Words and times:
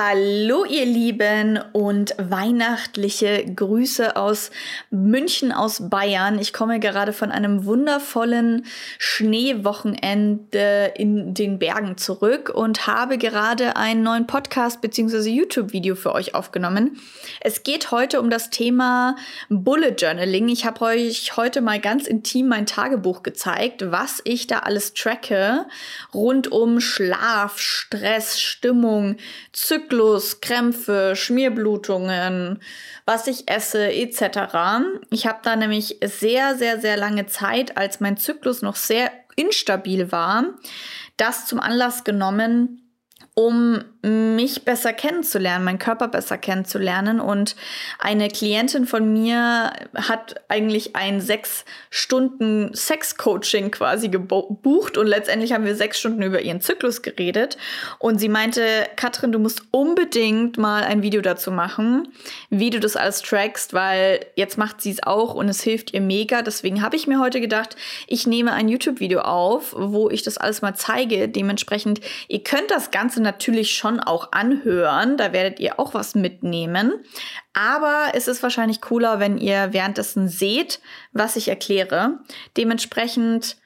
Hallo 0.00 0.64
ihr 0.64 0.86
Lieben 0.86 1.58
und 1.72 2.14
weihnachtliche 2.18 3.44
Grüße 3.52 4.14
aus 4.14 4.52
München 4.92 5.50
aus 5.50 5.90
Bayern. 5.90 6.38
Ich 6.38 6.52
komme 6.52 6.78
gerade 6.78 7.12
von 7.12 7.32
einem 7.32 7.64
wundervollen 7.64 8.64
Schneewochenende 8.98 10.92
in 10.94 11.34
den 11.34 11.58
Bergen 11.58 11.96
zurück 11.96 12.48
und 12.54 12.86
habe 12.86 13.18
gerade 13.18 13.74
einen 13.74 14.04
neuen 14.04 14.28
Podcast 14.28 14.80
bzw. 14.82 15.30
YouTube-Video 15.30 15.96
für 15.96 16.14
euch 16.14 16.32
aufgenommen. 16.32 17.00
Es 17.40 17.64
geht 17.64 17.90
heute 17.90 18.20
um 18.20 18.30
das 18.30 18.50
Thema 18.50 19.16
Bullet 19.48 19.96
Journaling. 19.98 20.48
Ich 20.48 20.64
habe 20.64 20.80
euch 20.82 21.36
heute 21.36 21.60
mal 21.60 21.80
ganz 21.80 22.06
intim 22.06 22.46
mein 22.46 22.66
Tagebuch 22.66 23.24
gezeigt, 23.24 23.90
was 23.90 24.20
ich 24.22 24.46
da 24.46 24.60
alles 24.60 24.94
tracke 24.94 25.66
rund 26.14 26.52
um 26.52 26.78
Schlaf, 26.78 27.58
Stress, 27.58 28.38
Stimmung, 28.38 29.16
Zyklen 29.52 29.87
Zyklus, 29.88 30.40
Krämpfe, 30.40 31.16
Schmierblutungen, 31.16 32.60
was 33.06 33.26
ich 33.26 33.48
esse 33.50 33.90
etc. 33.90 34.52
Ich 35.10 35.26
habe 35.26 35.38
da 35.42 35.56
nämlich 35.56 35.98
sehr, 36.04 36.56
sehr, 36.56 36.78
sehr 36.78 36.98
lange 36.98 37.26
Zeit, 37.26 37.78
als 37.78 38.00
mein 38.00 38.18
Zyklus 38.18 38.60
noch 38.60 38.76
sehr 38.76 39.10
instabil 39.36 40.12
war, 40.12 40.44
das 41.16 41.46
zum 41.46 41.58
Anlass 41.58 42.04
genommen, 42.04 42.92
um 43.34 43.82
mich 44.02 44.64
besser 44.64 44.92
kennenzulernen, 44.92 45.64
meinen 45.64 45.78
Körper 45.78 46.08
besser 46.08 46.38
kennenzulernen. 46.38 47.20
Und 47.20 47.56
eine 47.98 48.28
Klientin 48.28 48.86
von 48.86 49.12
mir 49.12 49.72
hat 49.94 50.36
eigentlich 50.48 50.94
ein 50.94 51.20
sechs 51.20 51.64
Stunden 51.90 52.72
Sex-Coaching 52.72 53.70
quasi 53.70 54.08
gebucht 54.08 54.96
und 54.96 55.06
letztendlich 55.06 55.52
haben 55.52 55.64
wir 55.64 55.74
sechs 55.74 55.98
Stunden 55.98 56.22
über 56.22 56.40
ihren 56.40 56.60
Zyklus 56.60 57.02
geredet. 57.02 57.56
Und 57.98 58.18
sie 58.18 58.28
meinte, 58.28 58.62
Katrin, 58.96 59.32
du 59.32 59.38
musst 59.38 59.62
unbedingt 59.72 60.58
mal 60.58 60.84
ein 60.84 61.02
Video 61.02 61.20
dazu 61.20 61.50
machen, 61.50 62.08
wie 62.50 62.70
du 62.70 62.78
das 62.78 62.94
alles 62.94 63.22
trackst, 63.22 63.74
weil 63.74 64.24
jetzt 64.36 64.58
macht 64.58 64.80
sie 64.80 64.92
es 64.92 65.02
auch 65.02 65.34
und 65.34 65.48
es 65.48 65.62
hilft 65.62 65.92
ihr 65.92 66.00
mega. 66.00 66.42
Deswegen 66.42 66.82
habe 66.82 66.94
ich 66.94 67.08
mir 67.08 67.18
heute 67.18 67.40
gedacht, 67.40 67.74
ich 68.06 68.26
nehme 68.26 68.52
ein 68.52 68.68
YouTube-Video 68.68 69.20
auf, 69.20 69.74
wo 69.76 70.08
ich 70.08 70.22
das 70.22 70.38
alles 70.38 70.62
mal 70.62 70.74
zeige. 70.74 71.28
Dementsprechend, 71.28 72.00
ihr 72.28 72.44
könnt 72.44 72.70
das 72.70 72.92
Ganze 72.92 73.20
natürlich 73.20 73.72
schon 73.72 73.87
auch 74.00 74.32
anhören. 74.32 75.16
Da 75.16 75.32
werdet 75.32 75.60
ihr 75.60 75.80
auch 75.80 75.94
was 75.94 76.14
mitnehmen. 76.14 76.92
Aber 77.54 78.12
es 78.14 78.28
ist 78.28 78.42
wahrscheinlich 78.42 78.80
cooler, 78.80 79.20
wenn 79.20 79.38
ihr 79.38 79.72
währenddessen 79.72 80.28
seht, 80.28 80.80
was 81.12 81.36
ich 81.36 81.48
erkläre. 81.48 82.18
Dementsprechend, 82.56 83.56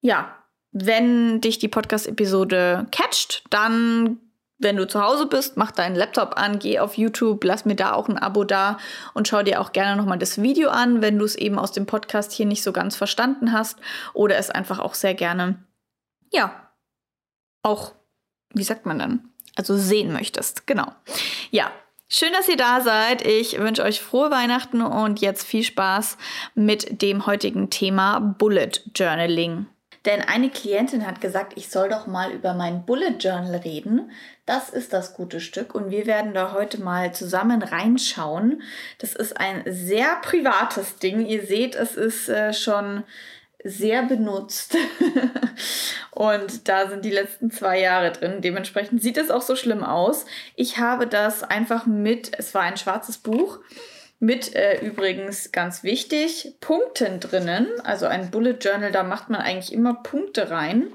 ja, 0.00 0.36
wenn 0.70 1.40
dich 1.40 1.58
die 1.58 1.68
Podcast-Episode 1.68 2.86
catcht, 2.90 3.44
dann 3.50 4.20
wenn 4.58 4.76
du 4.76 4.86
zu 4.86 5.02
Hause 5.02 5.26
bist, 5.26 5.56
mach 5.56 5.72
deinen 5.72 5.96
Laptop 5.96 6.38
an, 6.38 6.58
geh 6.58 6.78
auf 6.78 6.96
YouTube, 6.96 7.42
lass 7.44 7.64
mir 7.64 7.74
da 7.74 7.92
auch 7.92 8.08
ein 8.08 8.18
Abo 8.18 8.44
da 8.44 8.78
und 9.12 9.28
schau 9.28 9.42
dir 9.42 9.60
auch 9.60 9.72
gerne 9.72 9.96
nochmal 9.96 10.18
das 10.18 10.40
Video 10.40 10.70
an, 10.70 11.02
wenn 11.02 11.18
du 11.18 11.24
es 11.24 11.34
eben 11.34 11.58
aus 11.58 11.72
dem 11.72 11.86
Podcast 11.86 12.32
hier 12.32 12.46
nicht 12.46 12.62
so 12.62 12.72
ganz 12.72 12.94
verstanden 12.96 13.52
hast 13.52 13.80
oder 14.14 14.36
es 14.36 14.50
einfach 14.50 14.78
auch 14.78 14.94
sehr 14.94 15.14
gerne, 15.14 15.62
ja, 16.32 16.70
auch 17.62 17.94
wie 18.54 18.62
sagt 18.62 18.86
man 18.86 18.98
dann? 18.98 19.33
Also 19.56 19.76
sehen 19.76 20.12
möchtest. 20.12 20.66
Genau. 20.66 20.86
Ja, 21.50 21.70
Schön, 22.06 22.32
dass 22.32 22.48
ihr 22.48 22.58
da 22.58 22.80
seid. 22.80 23.26
Ich 23.26 23.58
wünsche 23.58 23.82
euch 23.82 24.00
frohe 24.00 24.30
Weihnachten 24.30 24.82
und 24.82 25.20
jetzt 25.20 25.44
viel 25.44 25.64
Spaß 25.64 26.16
mit 26.54 27.02
dem 27.02 27.26
heutigen 27.26 27.70
Thema 27.70 28.20
Bullet 28.20 28.70
Journaling. 28.94 29.66
Denn 30.04 30.20
eine 30.20 30.50
Klientin 30.50 31.06
hat 31.06 31.22
gesagt, 31.22 31.54
ich 31.56 31.70
soll 31.70 31.88
doch 31.88 32.06
mal 32.06 32.30
über 32.30 32.52
mein 32.52 32.84
Bullet 32.84 33.16
Journal 33.18 33.56
reden. 33.56 34.10
Das 34.44 34.68
ist 34.68 34.92
das 34.92 35.14
gute 35.14 35.40
Stück 35.40 35.74
und 35.74 35.90
wir 35.90 36.06
werden 36.06 36.34
da 36.34 36.52
heute 36.52 36.82
mal 36.82 37.14
zusammen 37.14 37.62
reinschauen. 37.62 38.62
Das 38.98 39.14
ist 39.14 39.40
ein 39.40 39.62
sehr 39.66 40.16
privates 40.16 40.98
Ding. 40.98 41.24
Ihr 41.24 41.46
seht, 41.46 41.74
es 41.74 41.96
ist 41.96 42.28
äh, 42.28 42.52
schon 42.52 43.04
sehr 43.64 44.02
benutzt. 44.02 44.76
und 46.10 46.68
da 46.68 46.88
sind 46.88 47.04
die 47.04 47.10
letzten 47.10 47.50
zwei 47.50 47.80
Jahre 47.80 48.12
drin. 48.12 48.42
Dementsprechend 48.42 49.02
sieht 49.02 49.16
es 49.16 49.30
auch 49.30 49.42
so 49.42 49.56
schlimm 49.56 49.82
aus. 49.82 50.26
Ich 50.54 50.78
habe 50.78 51.06
das 51.06 51.42
einfach 51.42 51.86
mit, 51.86 52.38
es 52.38 52.54
war 52.54 52.62
ein 52.62 52.76
schwarzes 52.76 53.18
Buch, 53.18 53.58
mit 54.20 54.54
äh, 54.54 54.80
übrigens 54.80 55.50
ganz 55.50 55.82
wichtig, 55.82 56.54
Punkten 56.60 57.20
drinnen. 57.20 57.66
Also 57.82 58.06
ein 58.06 58.30
Bullet 58.30 58.58
Journal, 58.60 58.92
da 58.92 59.02
macht 59.02 59.30
man 59.30 59.40
eigentlich 59.40 59.72
immer 59.72 59.94
Punkte 59.94 60.50
rein. 60.50 60.88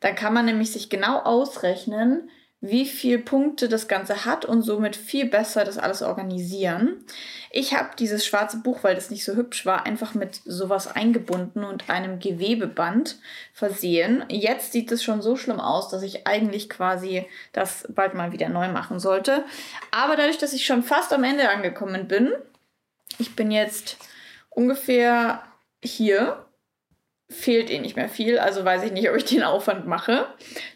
Da 0.00 0.12
kann 0.12 0.34
man 0.34 0.46
nämlich 0.46 0.72
sich 0.72 0.88
genau 0.88 1.20
ausrechnen, 1.20 2.30
wie 2.60 2.86
viel 2.86 3.18
Punkte 3.18 3.68
das 3.68 3.86
Ganze 3.86 4.24
hat 4.24 4.44
und 4.44 4.62
somit 4.62 4.96
viel 4.96 5.26
besser 5.26 5.64
das 5.64 5.76
alles 5.76 6.02
organisieren. 6.02 7.04
Ich 7.50 7.74
habe 7.74 7.90
dieses 7.98 8.24
schwarze 8.26 8.58
Buch, 8.58 8.82
weil 8.82 8.94
das 8.94 9.10
nicht 9.10 9.24
so 9.24 9.34
hübsch 9.36 9.66
war, 9.66 9.84
einfach 9.84 10.14
mit 10.14 10.40
sowas 10.44 10.88
eingebunden 10.88 11.64
und 11.64 11.90
einem 11.90 12.18
Gewebeband 12.18 13.18
versehen. 13.52 14.24
Jetzt 14.28 14.72
sieht 14.72 14.90
es 14.90 15.04
schon 15.04 15.20
so 15.20 15.36
schlimm 15.36 15.60
aus, 15.60 15.90
dass 15.90 16.02
ich 16.02 16.26
eigentlich 16.26 16.70
quasi 16.70 17.26
das 17.52 17.86
bald 17.90 18.14
mal 18.14 18.32
wieder 18.32 18.48
neu 18.48 18.68
machen 18.68 19.00
sollte. 19.00 19.44
Aber 19.90 20.16
dadurch, 20.16 20.38
dass 20.38 20.54
ich 20.54 20.64
schon 20.64 20.82
fast 20.82 21.12
am 21.12 21.24
Ende 21.24 21.50
angekommen 21.50 22.08
bin, 22.08 22.32
ich 23.18 23.36
bin 23.36 23.50
jetzt 23.50 23.98
ungefähr 24.48 25.42
hier 25.82 26.45
fehlt 27.28 27.70
eh 27.70 27.80
nicht 27.80 27.96
mehr 27.96 28.08
viel, 28.08 28.38
also 28.38 28.64
weiß 28.64 28.84
ich 28.84 28.92
nicht, 28.92 29.10
ob 29.10 29.16
ich 29.16 29.24
den 29.24 29.42
Aufwand 29.42 29.86
mache. 29.86 30.26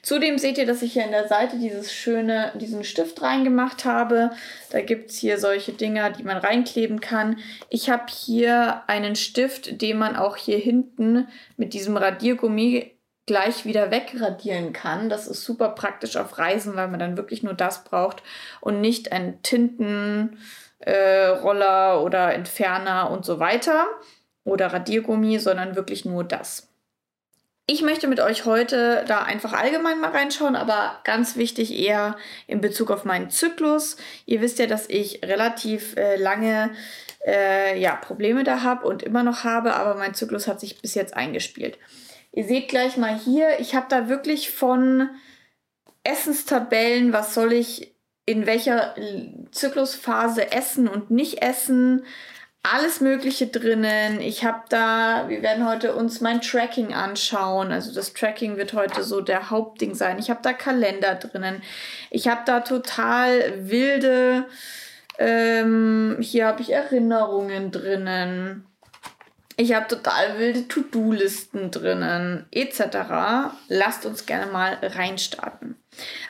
Zudem 0.03 0.37
seht 0.37 0.59
ihr, 0.59 0.66
dass 0.66 0.83
ich 0.83 0.94
hier 0.94 1.05
in 1.05 1.12
der 1.12 1.28
Seite 1.28 1.59
dieses 1.59 1.93
schöne, 1.93 2.53
diesen 2.56 2.83
Stift 2.83 3.22
reingemacht 3.22 3.84
habe. 3.84 4.31
Da 4.71 4.81
gibt 4.81 5.10
es 5.10 5.19
hier 5.19 5.39
solche 5.39 5.72
Dinger, 5.72 6.10
die 6.10 6.25
man 6.25 6.39
reinkleben 6.39 7.00
kann. 7.00 7.39
Ich 7.69 7.89
habe 7.89 8.06
hier 8.09 8.83
einen 8.89 9.15
Stift, 9.15 9.81
den 9.81 9.99
man 9.99 10.16
auch 10.16 10.37
hier 10.37 10.59
hinten 10.59 11.28
mit 11.56 11.72
diesem 11.72 11.97
Radiergummi 11.97 12.97
gleich 13.27 13.65
wieder 13.65 13.93
wegradieren 13.93 14.72
kann. 14.72 15.09
Das 15.09 15.28
ist 15.28 15.44
super 15.44 15.69
praktisch 15.69 16.16
auf 16.16 16.37
Reisen, 16.37 16.75
weil 16.75 16.89
man 16.89 16.99
dann 16.99 17.16
wirklich 17.16 17.44
nur 17.44 17.55
das 17.55 17.84
braucht 17.84 18.25
und 18.60 18.81
nicht 18.81 19.12
einen 19.12 19.41
Tintenroller 19.43 20.34
äh, 20.81 21.99
oder 22.03 22.34
Entferner 22.34 23.09
und 23.12 23.25
so 23.25 23.39
weiter 23.39 23.87
oder 24.45 24.73
Radiergummi, 24.73 25.39
sondern 25.39 25.77
wirklich 25.77 26.05
nur 26.05 26.25
das. 26.25 26.69
Ich 27.67 27.83
möchte 27.83 28.09
mit 28.09 28.19
euch 28.19 28.47
heute 28.47 29.05
da 29.06 29.23
einfach 29.23 29.53
allgemein 29.53 30.01
mal 30.01 30.11
reinschauen, 30.11 30.56
aber 30.56 30.99
ganz 31.05 31.37
wichtig 31.37 31.73
eher 31.73 32.17
in 32.49 32.61
Bezug 32.61 32.91
auf 32.91 33.05
meinen 33.05 33.31
Zyklus. 33.31 33.97
Ihr 34.27 34.41
wisst 34.41 34.59
ja, 34.59 34.67
dass 34.67 34.89
ich 34.89 35.23
relativ 35.23 35.97
äh, 35.97 36.17
lange 36.17 36.71
äh, 37.25 37.78
ja, 37.78 37.95
Probleme 37.95 38.43
da 38.43 38.62
habe 38.62 38.89
und 38.89 39.05
immer 39.05 39.23
noch 39.23 39.45
habe, 39.45 39.75
aber 39.75 39.95
mein 39.95 40.15
Zyklus 40.15 40.49
hat 40.49 40.59
sich 40.59 40.83
bis 40.83 40.97
jetzt 40.97 41.15
eingespielt. 41.15 41.78
Ihr 42.33 42.45
seht 42.45 42.69
gleich 42.69 42.97
mal 42.97 43.17
hier, 43.17 43.61
ich 43.61 43.75
habe 43.77 43.87
da 43.89 44.09
wirklich 44.09 44.51
von 44.51 45.09
Essenstabellen, 46.03 47.12
was 47.12 47.34
soll 47.34 47.53
ich 47.53 47.95
in 48.27 48.47
welcher 48.47 48.95
Zyklusphase 49.51 50.53
essen 50.53 50.89
und 50.89 51.11
nicht 51.11 51.43
essen, 51.43 52.05
alles 52.62 53.00
Mögliche 53.00 53.47
drinnen. 53.47 54.21
Ich 54.21 54.44
habe 54.44 54.62
da, 54.69 55.25
wir 55.28 55.43
werden 55.43 55.66
heute 55.66 55.94
uns 55.94 56.21
mein 56.21 56.43
Tracking 56.43 56.93
anschauen. 56.93 57.72
Also 57.72 57.94
das 57.94 58.12
Tracking 58.12 58.59
wird 58.59 58.75
heute 58.75 59.03
so 59.03 59.21
der 59.21 59.50
Hauptding 59.50 59.94
sein. 59.94 60.19
Ich 60.19 60.28
habe 60.28 60.41
da 60.43 60.53
Kalender 60.53 61.15
drinnen. 61.15 61.62
Ich 62.10 62.28
habe 62.28 62.43
da 62.44 62.60
total 62.60 63.69
wilde, 63.71 64.47
ähm, 65.19 66.19
hier 66.21 66.47
habe 66.47 66.60
ich 66.60 66.71
Erinnerungen 66.71 67.71
drinnen. 67.71 68.66
Ich 69.56 69.75
habe 69.75 69.88
total 69.88 70.38
wilde 70.38 70.69
To-Do-Listen 70.69 71.71
drinnen, 71.71 72.47
etc. 72.50 73.53
Lasst 73.69 74.06
uns 74.06 74.25
gerne 74.25 74.50
mal 74.50 74.78
reinstarten. 74.82 75.69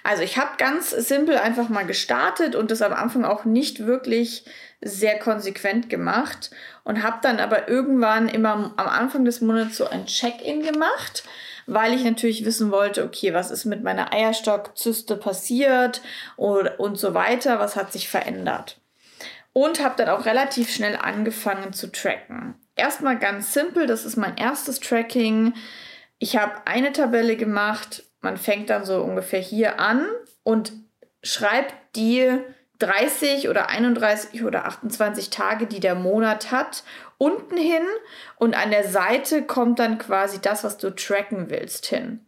Also 0.03 0.23
ich 0.23 0.39
habe 0.39 0.51
ganz 0.59 0.91
simpel 0.91 1.37
einfach 1.37 1.69
mal 1.69 1.87
gestartet 1.87 2.55
und 2.55 2.71
das 2.71 2.83
am 2.83 2.93
Anfang 2.93 3.25
auch 3.25 3.45
nicht 3.45 3.87
wirklich 3.87 4.45
sehr 4.83 5.19
konsequent 5.19 5.91
gemacht 5.91 6.51
und 6.85 7.03
habe 7.03 7.19
dann 7.23 7.39
aber 7.39 7.69
irgendwann 7.69 8.29
immer 8.29 8.73
am 8.77 8.89
Anfang 8.89 9.25
des 9.25 9.41
Monats 9.41 9.77
so 9.77 9.89
ein 9.89 10.07
Check-in 10.07 10.63
gemacht, 10.63 11.25
weil 11.67 11.95
ich 11.95 12.05
natürlich 12.05 12.45
wissen 12.45 12.71
wollte, 12.71 13.05
okay, 13.05 13.35
was 13.35 13.51
ist 13.51 13.65
mit 13.65 13.83
meiner 13.83 14.13
Eierstockzyste 14.13 15.17
passiert 15.17 16.01
und, 16.37 16.67
und 16.79 16.97
so 16.97 17.15
weiter, 17.15 17.59
was 17.59 17.77
hat 17.77 17.93
sich 17.93 18.09
verändert. 18.09 18.81
Und 19.53 19.83
habe 19.83 19.97
dann 19.97 20.09
auch 20.09 20.27
relativ 20.27 20.71
schnell 20.73 20.97
angefangen 20.97 21.73
zu 21.73 21.91
tracken. 21.91 22.55
Erstmal 22.77 23.19
ganz 23.19 23.53
simpel, 23.53 23.87
das 23.87 24.05
ist 24.05 24.17
mein 24.17 24.37
erstes 24.37 24.81
Tracking. 24.81 25.55
Ich 26.19 26.37
habe 26.37 26.53
eine 26.67 26.93
Tabelle 26.93 27.37
gemacht, 27.37 28.05
man 28.21 28.37
fängt 28.37 28.71
dann 28.71 28.85
so 28.85 29.03
ungefähr 29.03 29.41
hier 29.41 29.79
an 29.81 30.07
und 30.43 30.73
schreibt 31.23 31.75
die 31.97 32.41
30 32.79 33.49
oder 33.49 33.69
31 33.69 34.45
oder 34.45 34.65
28 34.65 35.31
Tage, 35.31 35.67
die 35.67 35.81
der 35.81 35.95
Monat 35.95 36.51
hat, 36.51 36.83
unten 37.19 37.57
hin 37.57 37.83
und 38.37 38.55
an 38.55 38.71
der 38.71 38.89
Seite 38.89 39.43
kommt 39.43 39.79
dann 39.79 39.99
quasi 39.99 40.41
das, 40.41 40.65
was 40.65 40.79
du 40.79 40.91
tracken 40.95 41.51
willst, 41.51 41.87
hin. 41.87 42.25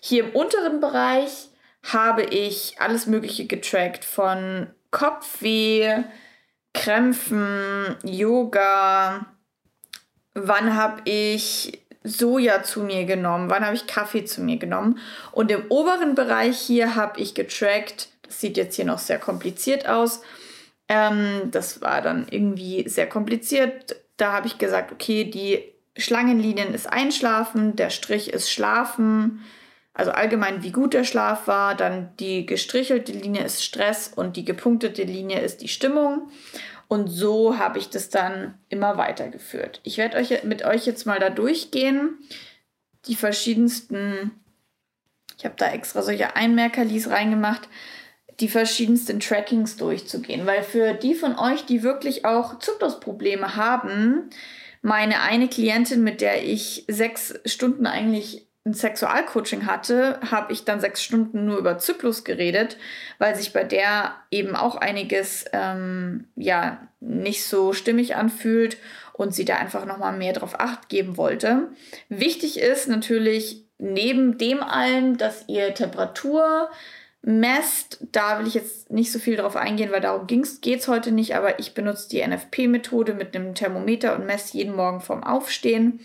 Hier 0.00 0.24
im 0.24 0.30
unteren 0.30 0.80
Bereich 0.80 1.48
habe 1.82 2.22
ich 2.22 2.76
alles 2.80 3.06
Mögliche 3.06 3.46
getrackt 3.46 4.04
von 4.04 4.68
Kopfweh, 4.90 6.04
Krämpfen, 6.74 7.96
Yoga. 8.04 9.26
Wann 10.34 10.76
habe 10.76 11.02
ich 11.04 11.82
Soja 12.04 12.62
zu 12.62 12.80
mir 12.80 13.04
genommen? 13.04 13.50
Wann 13.50 13.64
habe 13.64 13.74
ich 13.74 13.86
Kaffee 13.86 14.24
zu 14.24 14.40
mir 14.40 14.58
genommen? 14.58 14.98
Und 15.32 15.50
im 15.50 15.64
oberen 15.68 16.14
Bereich 16.14 16.58
hier 16.58 16.94
habe 16.94 17.20
ich 17.20 17.34
getrackt. 17.34 18.08
Das 18.22 18.40
sieht 18.40 18.56
jetzt 18.56 18.76
hier 18.76 18.84
noch 18.84 18.98
sehr 18.98 19.18
kompliziert 19.18 19.88
aus. 19.88 20.22
Ähm, 20.88 21.50
das 21.50 21.80
war 21.82 22.00
dann 22.02 22.26
irgendwie 22.30 22.88
sehr 22.88 23.08
kompliziert. 23.08 23.96
Da 24.16 24.32
habe 24.32 24.46
ich 24.46 24.58
gesagt, 24.58 24.92
okay, 24.92 25.24
die 25.24 25.62
Schlangenlinien 25.96 26.72
ist 26.74 26.90
Einschlafen, 26.90 27.76
der 27.76 27.90
Strich 27.90 28.32
ist 28.32 28.50
Schlafen, 28.50 29.44
also 29.92 30.12
allgemein 30.12 30.62
wie 30.62 30.70
gut 30.70 30.94
der 30.94 31.02
Schlaf 31.02 31.48
war, 31.48 31.74
dann 31.74 32.10
die 32.20 32.46
gestrichelte 32.46 33.10
Linie 33.10 33.42
ist 33.42 33.64
Stress 33.64 34.12
und 34.14 34.36
die 34.36 34.44
gepunktete 34.44 35.02
Linie 35.02 35.40
ist 35.40 35.60
die 35.60 35.68
Stimmung. 35.68 36.30
Und 36.88 37.08
so 37.08 37.58
habe 37.58 37.78
ich 37.78 37.90
das 37.90 38.08
dann 38.08 38.58
immer 38.70 38.96
weitergeführt. 38.96 39.80
Ich 39.84 39.98
werde 39.98 40.16
euch 40.16 40.42
mit 40.44 40.64
euch 40.64 40.86
jetzt 40.86 41.04
mal 41.04 41.20
da 41.20 41.28
durchgehen, 41.28 42.18
die 43.06 43.14
verschiedensten, 43.14 44.32
ich 45.36 45.44
habe 45.44 45.54
da 45.58 45.70
extra 45.70 46.02
solche 46.02 46.34
Einmerkerlis 46.34 47.10
reingemacht, 47.10 47.68
die 48.40 48.48
verschiedensten 48.48 49.20
Trackings 49.20 49.76
durchzugehen. 49.76 50.46
Weil 50.46 50.62
für 50.62 50.94
die 50.94 51.14
von 51.14 51.38
euch, 51.38 51.66
die 51.66 51.82
wirklich 51.82 52.24
auch 52.24 52.58
Zyklusprobleme 52.58 53.56
haben, 53.56 54.30
meine 54.80 55.20
eine 55.20 55.48
Klientin, 55.48 56.02
mit 56.02 56.22
der 56.22 56.44
ich 56.44 56.84
sechs 56.88 57.38
Stunden 57.44 57.86
eigentlich 57.86 58.47
ein 58.68 58.74
Sexualcoaching 58.74 59.66
hatte, 59.66 60.20
habe 60.30 60.52
ich 60.52 60.64
dann 60.64 60.80
sechs 60.80 61.02
Stunden 61.02 61.46
nur 61.46 61.58
über 61.58 61.78
Zyklus 61.78 62.24
geredet, 62.24 62.76
weil 63.18 63.34
sich 63.34 63.52
bei 63.52 63.64
der 63.64 64.14
eben 64.30 64.54
auch 64.54 64.76
einiges 64.76 65.46
ähm, 65.52 66.26
ja 66.36 66.86
nicht 67.00 67.44
so 67.44 67.72
stimmig 67.72 68.16
anfühlt 68.16 68.76
und 69.14 69.34
sie 69.34 69.44
da 69.44 69.56
einfach 69.56 69.84
nochmal 69.86 70.16
mehr 70.16 70.32
drauf 70.32 70.60
acht 70.60 70.88
geben 70.88 71.16
wollte. 71.16 71.68
Wichtig 72.08 72.60
ist 72.60 72.88
natürlich 72.88 73.64
neben 73.78 74.38
dem 74.38 74.62
allen, 74.62 75.16
dass 75.16 75.48
ihr 75.48 75.74
Temperatur 75.74 76.68
messt. 77.22 77.98
Da 78.12 78.38
will 78.38 78.46
ich 78.46 78.54
jetzt 78.54 78.90
nicht 78.90 79.10
so 79.10 79.18
viel 79.18 79.36
drauf 79.36 79.56
eingehen, 79.56 79.90
weil 79.92 80.00
darum 80.00 80.26
geht 80.26 80.80
es 80.80 80.88
heute 80.88 81.10
nicht, 81.10 81.34
aber 81.34 81.58
ich 81.58 81.74
benutze 81.74 82.08
die 82.08 82.26
NFP-Methode 82.26 83.14
mit 83.14 83.34
einem 83.34 83.54
Thermometer 83.54 84.14
und 84.14 84.26
messe 84.26 84.56
jeden 84.56 84.74
Morgen 84.74 85.00
vorm 85.00 85.24
Aufstehen. 85.24 86.00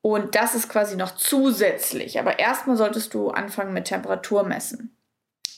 Und 0.00 0.34
das 0.34 0.54
ist 0.54 0.68
quasi 0.68 0.96
noch 0.96 1.16
zusätzlich. 1.16 2.18
Aber 2.18 2.38
erstmal 2.38 2.76
solltest 2.76 3.14
du 3.14 3.30
anfangen 3.30 3.72
mit 3.72 3.86
Temperatur 3.86 4.44
messen. 4.44 4.96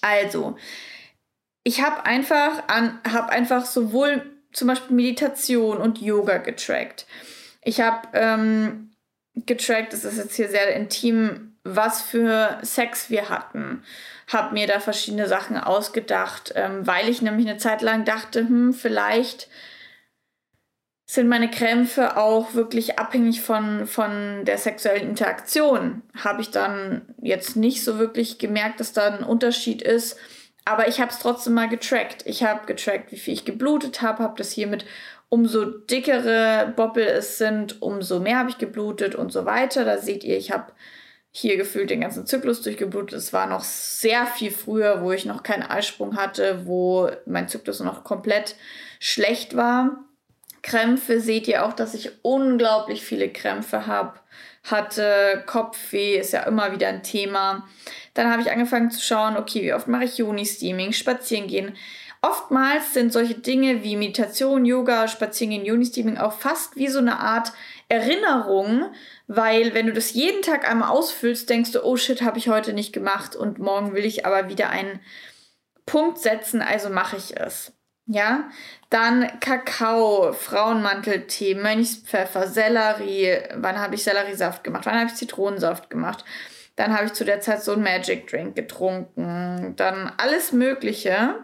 Also, 0.01 0.57
ich 1.63 1.83
habe 1.83 2.07
einfach, 2.07 2.63
hab 2.69 3.29
einfach 3.29 3.67
sowohl 3.67 4.25
zum 4.53 4.69
Beispiel 4.69 4.97
Meditation 4.97 5.77
und 5.77 6.01
Yoga 6.01 6.39
getrackt. 6.39 7.07
Ich 7.63 7.81
habe 7.81 8.09
ähm, 8.15 8.91
getrackt, 9.35 9.93
das 9.93 10.05
ist 10.05 10.17
jetzt 10.17 10.37
hier 10.37 10.49
sehr 10.49 10.75
intim, 10.75 11.57
was 11.63 12.01
für 12.01 12.59
Sex 12.63 13.11
wir 13.11 13.29
hatten 13.29 13.83
habe 14.33 14.55
mir 14.55 14.67
da 14.67 14.81
verschiedene 14.81 15.27
Sachen 15.27 15.57
ausgedacht, 15.57 16.53
ähm, 16.55 16.87
weil 16.87 17.09
ich 17.09 17.23
nämlich 17.23 17.49
eine 17.49 17.59
Zeit 17.59 17.83
lang 17.83 18.05
dachte, 18.05 18.41
hm, 18.41 18.73
vielleicht 18.73 19.49
sind 21.11 21.27
meine 21.27 21.51
Krämpfe 21.51 22.17
auch 22.17 22.55
wirklich 22.55 23.01
abhängig 23.01 23.41
von, 23.41 23.89
von 23.89 24.45
der 24.45 24.59
sexuellen 24.59 25.09
Interaktion. 25.09 26.03
Habe 26.17 26.41
ich 26.41 26.53
dann 26.53 27.03
jetzt 27.21 27.57
nicht 27.57 27.83
so 27.83 27.99
wirklich 27.99 28.39
gemerkt, 28.39 28.79
dass 28.79 28.93
da 28.93 29.09
ein 29.09 29.25
Unterschied 29.25 29.83
ist. 29.83 30.17
Aber 30.65 30.87
ich 30.87 31.01
habe 31.01 31.11
es 31.11 31.19
trotzdem 31.19 31.55
mal 31.55 31.69
getrackt. 31.69 32.25
Ich 32.27 32.45
habe 32.45 32.65
getrackt, 32.65 33.11
wie 33.11 33.17
viel 33.17 33.35
ich 33.35 33.45
geblutet 33.45 34.03
habe, 34.03 34.23
habe 34.23 34.37
das 34.39 34.53
hier 34.53 34.69
mit 34.69 34.85
umso 35.29 35.65
dickere 35.65 36.73
Boppel 36.77 37.03
es 37.03 37.39
sind, 37.39 37.83
umso 37.83 38.21
mehr 38.21 38.39
habe 38.39 38.51
ich 38.51 38.59
geblutet 38.59 39.17
und 39.17 39.33
so 39.33 39.45
weiter. 39.45 39.85
Da 39.85 39.99
seht 39.99 40.23
ihr, 40.23 40.39
ich 40.39 40.53
habe 40.53 40.71
hier 41.33 41.57
gefühlt 41.57 41.91
den 41.91 42.03
ganzen 42.03 42.25
Zyklus 42.25 42.63
durchgeblutet. 42.63 43.19
Es 43.19 43.33
war 43.33 43.49
noch 43.49 43.65
sehr 43.65 44.27
viel 44.27 44.53
früher, 44.53 45.03
wo 45.03 45.11
ich 45.11 45.25
noch 45.25 45.43
keinen 45.43 45.65
Eisprung 45.65 46.17
hatte, 46.17 46.67
wo 46.67 47.11
mein 47.27 47.49
Zyklus 47.49 47.81
noch 47.81 48.05
komplett 48.05 48.55
schlecht 49.01 49.57
war. 49.57 50.05
Krämpfe 50.63 51.21
seht 51.21 51.49
ihr 51.49 51.65
auch, 51.65 51.73
dass 51.73 51.95
ich 51.95 52.11
unglaublich 52.23 53.03
viele 53.03 53.29
Krämpfe 53.31 53.87
habe. 53.87 54.19
Hatte 54.65 55.43
Kopfweh, 55.47 56.19
ist 56.19 56.33
ja 56.33 56.43
immer 56.43 56.73
wieder 56.73 56.89
ein 56.89 57.03
Thema. 57.03 57.67
Dann 58.15 58.31
habe 58.31 58.43
ich 58.43 58.51
angefangen 58.51 58.91
zu 58.91 59.01
schauen, 59.01 59.37
okay, 59.37 59.63
wie 59.63 59.73
oft 59.73 59.89
mache 59.89 60.05
ich 60.05 60.19
Juni-Steaming, 60.19 60.93
spazieren 60.93 61.47
gehen. 61.47 61.77
Oftmals 62.23 62.93
sind 62.93 63.15
solche 63.15 63.35
Dinge 63.35 63.83
wie 63.83 63.97
Meditation, 63.97 64.67
Yoga, 64.67 65.09
Spazieren 65.09 65.53
gehen, 65.53 65.65
Juni-Steaming 65.65 66.19
auch 66.19 66.35
fast 66.35 66.77
wie 66.77 66.89
so 66.89 66.99
eine 66.99 67.19
Art 67.19 67.53
Erinnerung, 67.89 68.93
weil 69.27 69.73
wenn 69.73 69.87
du 69.87 69.93
das 69.95 70.13
jeden 70.13 70.43
Tag 70.43 70.69
einmal 70.69 70.91
ausfüllst, 70.91 71.49
denkst 71.49 71.73
du, 71.73 71.83
oh 71.83 71.97
shit, 71.97 72.21
habe 72.21 72.39
ich 72.39 72.49
heute 72.49 72.75
nicht 72.75 72.93
gemacht 72.93 73.35
und 73.35 73.59
morgen 73.59 73.95
will 73.95 74.05
ich 74.05 74.27
aber 74.27 74.51
wieder 74.51 74.69
einen 74.69 75.01
Punkt 75.87 76.19
setzen, 76.19 76.61
also 76.61 76.91
mache 76.91 77.17
ich 77.17 77.37
es. 77.39 77.73
Ja, 78.13 78.51
dann 78.89 79.39
Kakao, 79.39 80.33
Frauenmanteltee, 80.33 81.55
Mönchspfeffer, 81.55 82.49
Sellerie. 82.49 83.39
Wann 83.55 83.79
habe 83.79 83.95
ich 83.95 84.03
Selleriesaft 84.03 84.65
gemacht? 84.65 84.85
Wann 84.85 84.99
habe 84.99 85.07
ich 85.07 85.15
Zitronensaft 85.15 85.91
gemacht? 85.91 86.25
Dann 86.75 86.93
habe 86.93 87.07
ich 87.07 87.13
zu 87.13 87.25
der 87.25 87.41
Zeit 87.41 87.63
so 87.63 87.73
einen 87.73 87.85
Magic 87.85 88.27
Drink 88.27 88.57
getrunken. 88.57 89.75
Dann 89.77 90.13
alles 90.17 90.51
Mögliche. 90.51 91.37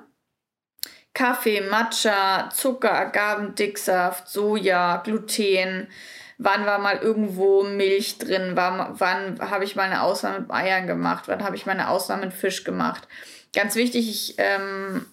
Kaffee, 1.15 1.61
Matcha, 1.61 2.51
Zucker, 2.51 2.93
Agavendicksaft, 2.93 4.29
Soja, 4.29 4.97
Gluten, 4.97 5.87
wann 6.37 6.67
war 6.67 6.79
mal 6.81 6.97
irgendwo 6.97 7.63
Milch 7.63 8.19
drin, 8.19 8.53
wann, 8.55 8.99
wann 8.99 9.39
habe 9.51 9.65
ich 9.65 9.77
mal 9.77 9.85
eine 9.85 10.03
Ausnahme 10.03 10.41
mit 10.41 10.51
Eiern 10.51 10.87
gemacht, 10.87 11.25
wann 11.29 11.43
habe 11.43 11.57
ich 11.57 11.65
mal 11.65 11.73
eine 11.73 11.89
Ausnahme 11.89 12.27
mit 12.27 12.35
Fisch 12.35 12.65
gemacht. 12.65 13.09
Ganz 13.55 13.77
wichtig, 13.77 14.11
ich 14.11 14.35
ähm, 14.37 15.07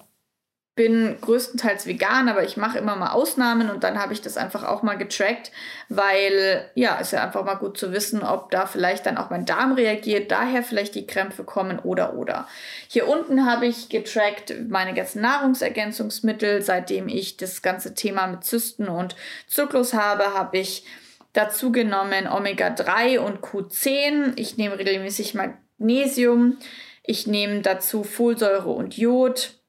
bin 0.75 1.18
größtenteils 1.22 1.86
vegan, 1.86 2.30
aber 2.30 2.44
ich 2.44 2.58
mache 2.58 2.80
immer 2.80 2.96
mal 2.96 3.12
Ausnahmen 3.12 3.70
und 3.70 3.84
dann 3.84 4.00
habe 4.00 4.14
ich 4.14 4.22
das 4.22 4.38
einfach 4.38 4.64
auch 4.64 4.81
mal 4.81 4.98
getrackt, 4.98 5.52
weil 5.88 6.70
ja, 6.74 6.96
ist 6.96 7.14
ja 7.14 7.24
einfach 7.24 7.46
mal 7.46 7.56
gut 7.56 7.78
zu 7.78 7.92
wissen, 7.92 8.24
ob 8.24 8.50
da 8.50 8.66
vielleicht 8.66 9.06
dann 9.06 9.18
auch 9.18 9.30
mein 9.30 9.46
Darm 9.46 9.74
reagiert, 9.74 10.31
daher 10.31 10.64
vielleicht 10.64 10.96
die 10.96 11.06
Krämpfe 11.06 11.44
kommen 11.44 11.78
oder 11.78 12.16
oder. 12.16 12.48
Hier 12.88 13.08
unten 13.08 13.46
habe 13.46 13.68
ich 13.68 13.90
getrackt 13.90 14.54
meine 14.68 14.96
ganzen 14.96 15.22
Nahrungsergänzungsmittel, 15.22 16.64
seitdem 16.64 17.07
ich 17.07 17.38
das 17.38 17.62
ganze 17.62 17.94
Thema 17.94 18.26
mit 18.26 18.44
Zysten 18.44 18.88
und 18.88 19.16
Zyklus 19.47 19.94
habe, 19.94 20.33
habe 20.33 20.57
ich 20.57 20.86
Dazu 21.33 21.71
genommen 21.71 22.28
Omega-3 22.28 23.18
und 23.18 23.42
Q10. 23.42 24.33
Ich 24.36 24.57
nehme 24.57 24.78
regelmäßig 24.78 25.33
Magnesium. 25.33 26.57
Ich 27.02 27.26
nehme 27.26 27.62
dazu 27.62 28.04
Folsäure 28.04 28.69
und 28.69 28.95
Jod 28.95 29.63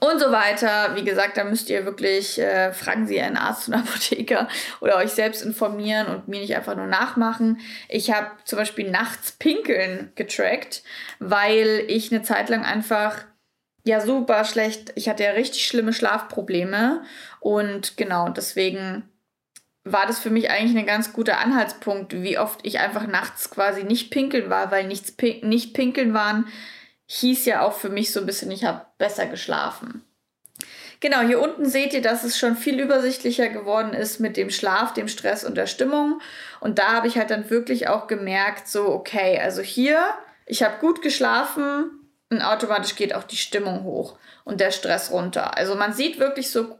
und 0.00 0.18
so 0.18 0.32
weiter. 0.32 0.94
Wie 0.94 1.04
gesagt, 1.04 1.36
da 1.36 1.44
müsst 1.44 1.70
ihr 1.70 1.84
wirklich, 1.84 2.38
äh, 2.38 2.72
fragen 2.72 3.06
Sie 3.06 3.20
einen 3.20 3.36
Arzt 3.36 3.68
und 3.68 3.74
Apotheker 3.74 4.48
oder 4.80 4.96
euch 4.96 5.10
selbst 5.10 5.42
informieren 5.42 6.06
und 6.06 6.28
mir 6.28 6.40
nicht 6.40 6.56
einfach 6.56 6.76
nur 6.76 6.86
nachmachen. 6.86 7.60
Ich 7.88 8.10
habe 8.10 8.28
zum 8.44 8.58
Beispiel 8.58 8.90
nachts 8.90 9.32
Pinkeln 9.32 10.12
getrackt, 10.14 10.82
weil 11.18 11.84
ich 11.88 12.12
eine 12.12 12.22
Zeit 12.22 12.48
lang 12.48 12.64
einfach 12.64 13.24
ja 13.86 14.00
super 14.00 14.44
schlecht, 14.44 14.92
ich 14.94 15.08
hatte 15.08 15.24
ja 15.24 15.32
richtig 15.32 15.66
schlimme 15.66 15.92
Schlafprobleme 15.92 17.02
und 17.40 17.98
genau 17.98 18.30
deswegen 18.30 19.08
war 19.84 20.06
das 20.06 20.18
für 20.18 20.30
mich 20.30 20.50
eigentlich 20.50 20.76
ein 20.78 20.86
ganz 20.86 21.12
guter 21.12 21.38
Anhaltspunkt, 21.38 22.14
wie 22.22 22.38
oft 22.38 22.60
ich 22.62 22.78
einfach 22.78 23.06
nachts 23.06 23.50
quasi 23.50 23.84
nicht 23.84 24.10
pinkeln 24.10 24.48
war, 24.48 24.70
weil 24.70 24.86
nichts 24.86 25.14
nicht 25.42 25.74
pinkeln 25.74 26.14
waren, 26.14 26.46
hieß 27.14 27.44
ja 27.44 27.62
auch 27.62 27.74
für 27.74 27.90
mich 27.90 28.12
so 28.12 28.20
ein 28.20 28.26
bisschen, 28.26 28.50
ich 28.50 28.64
habe 28.64 28.86
besser 28.98 29.26
geschlafen. 29.26 30.04
Genau, 31.00 31.20
hier 31.20 31.40
unten 31.40 31.66
seht 31.66 31.92
ihr, 31.92 32.02
dass 32.02 32.24
es 32.24 32.38
schon 32.38 32.56
viel 32.56 32.80
übersichtlicher 32.80 33.48
geworden 33.48 33.92
ist 33.92 34.20
mit 34.20 34.36
dem 34.36 34.50
Schlaf, 34.50 34.94
dem 34.94 35.06
Stress 35.06 35.44
und 35.44 35.56
der 35.56 35.66
Stimmung. 35.66 36.20
Und 36.60 36.78
da 36.78 36.92
habe 36.92 37.06
ich 37.06 37.16
halt 37.16 37.30
dann 37.30 37.50
wirklich 37.50 37.88
auch 37.88 38.06
gemerkt, 38.06 38.66
so, 38.68 38.88
okay, 38.88 39.38
also 39.38 39.62
hier, 39.62 40.02
ich 40.46 40.62
habe 40.62 40.78
gut 40.80 41.02
geschlafen 41.02 41.90
und 42.30 42.42
automatisch 42.42 42.96
geht 42.96 43.14
auch 43.14 43.24
die 43.24 43.36
Stimmung 43.36 43.84
hoch 43.84 44.18
und 44.44 44.60
der 44.60 44.70
Stress 44.70 45.10
runter. 45.10 45.56
Also 45.56 45.74
man 45.76 45.92
sieht 45.92 46.18
wirklich 46.18 46.50
so 46.50 46.78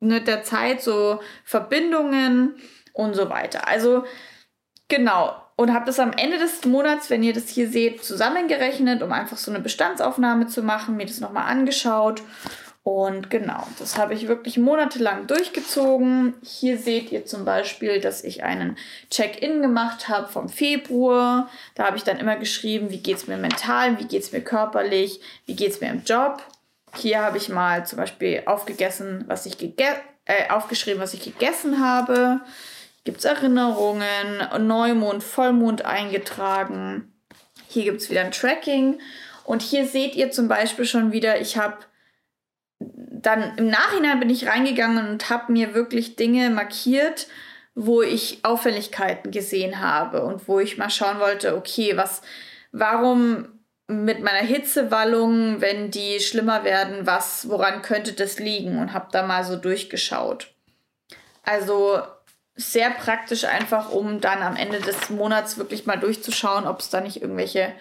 mit 0.00 0.28
der 0.28 0.44
Zeit 0.44 0.82
so 0.82 1.20
Verbindungen 1.44 2.56
und 2.92 3.14
so 3.14 3.30
weiter. 3.30 3.66
Also 3.66 4.04
genau. 4.88 5.41
Und 5.56 5.72
habe 5.72 5.86
das 5.86 6.00
am 6.00 6.12
Ende 6.12 6.38
des 6.38 6.64
Monats, 6.64 7.10
wenn 7.10 7.22
ihr 7.22 7.32
das 7.32 7.48
hier 7.48 7.68
seht, 7.68 8.02
zusammengerechnet, 8.02 9.02
um 9.02 9.12
einfach 9.12 9.36
so 9.36 9.50
eine 9.50 9.60
Bestandsaufnahme 9.60 10.46
zu 10.46 10.62
machen, 10.62 10.96
mir 10.96 11.06
das 11.06 11.20
nochmal 11.20 11.50
angeschaut. 11.50 12.22
Und 12.84 13.30
genau, 13.30 13.64
das 13.78 13.96
habe 13.96 14.14
ich 14.14 14.26
wirklich 14.26 14.58
monatelang 14.58 15.28
durchgezogen. 15.28 16.34
Hier 16.42 16.78
seht 16.78 17.12
ihr 17.12 17.24
zum 17.24 17.44
Beispiel, 17.44 18.00
dass 18.00 18.24
ich 18.24 18.42
einen 18.42 18.76
Check-in 19.08 19.62
gemacht 19.62 20.08
habe 20.08 20.26
vom 20.26 20.48
Februar. 20.48 21.48
Da 21.76 21.84
habe 21.84 21.96
ich 21.96 22.02
dann 22.02 22.18
immer 22.18 22.36
geschrieben, 22.36 22.90
wie 22.90 22.98
geht 22.98 23.18
es 23.18 23.28
mir 23.28 23.36
mental, 23.36 24.00
wie 24.00 24.06
geht 24.06 24.22
es 24.22 24.32
mir 24.32 24.40
körperlich, 24.40 25.20
wie 25.46 25.54
geht 25.54 25.70
es 25.70 25.80
mir 25.80 25.90
im 25.90 26.02
Job. 26.02 26.42
Hier 26.96 27.20
habe 27.20 27.38
ich 27.38 27.48
mal 27.48 27.86
zum 27.86 27.98
Beispiel 27.98 28.42
aufgegessen, 28.46 29.24
was 29.28 29.46
ich 29.46 29.56
äh, 29.62 30.50
aufgeschrieben, 30.50 31.00
was 31.00 31.14
ich 31.14 31.22
gegessen 31.22 31.80
habe. 31.80 32.40
Gibt 33.04 33.18
es 33.18 33.24
Erinnerungen, 33.24 34.66
Neumond, 34.66 35.24
Vollmond 35.24 35.84
eingetragen. 35.84 37.12
Hier 37.68 37.84
gibt 37.84 38.00
es 38.00 38.10
wieder 38.10 38.20
ein 38.20 38.30
Tracking. 38.30 39.00
Und 39.44 39.62
hier 39.62 39.86
seht 39.86 40.14
ihr 40.14 40.30
zum 40.30 40.48
Beispiel 40.48 40.84
schon 40.84 41.12
wieder, 41.12 41.40
ich 41.40 41.56
habe 41.56 41.78
dann 42.78 43.56
im 43.56 43.68
Nachhinein 43.68 44.20
bin 44.20 44.30
ich 44.30 44.48
reingegangen 44.48 45.08
und 45.08 45.30
habe 45.30 45.52
mir 45.52 45.74
wirklich 45.74 46.16
Dinge 46.16 46.50
markiert, 46.50 47.28
wo 47.74 48.02
ich 48.02 48.44
Auffälligkeiten 48.44 49.30
gesehen 49.30 49.80
habe 49.80 50.24
und 50.24 50.46
wo 50.48 50.60
ich 50.60 50.78
mal 50.78 50.90
schauen 50.90 51.20
wollte, 51.20 51.56
okay, 51.56 51.96
was, 51.96 52.22
warum 52.72 53.60
mit 53.86 54.22
meiner 54.22 54.46
Hitzewallung, 54.46 55.60
wenn 55.60 55.90
die 55.90 56.20
schlimmer 56.20 56.64
werden, 56.64 57.06
was, 57.06 57.48
woran 57.48 57.82
könnte 57.82 58.12
das 58.12 58.38
liegen? 58.38 58.78
Und 58.78 58.92
habe 58.92 59.08
da 59.12 59.26
mal 59.26 59.44
so 59.44 59.56
durchgeschaut. 59.56 60.52
Also 61.44 62.00
sehr 62.54 62.90
praktisch 62.90 63.44
einfach, 63.44 63.90
um 63.90 64.20
dann 64.20 64.42
am 64.42 64.56
Ende 64.56 64.80
des 64.80 65.10
Monats 65.10 65.56
wirklich 65.58 65.86
mal 65.86 65.98
durchzuschauen, 65.98 66.66
ob 66.66 66.80
es 66.80 66.90
da 66.90 67.00
nicht 67.00 67.22
irgendwelche 67.22 67.72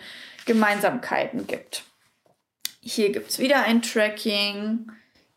Gemeinsamkeiten 0.46 1.48
gibt. 1.48 1.84
Hier 2.82 3.12
gibt 3.12 3.30
es 3.30 3.40
wieder 3.40 3.64
ein 3.64 3.82
Tracking. 3.82 4.92